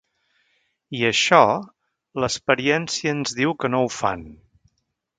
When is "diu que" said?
3.43-3.75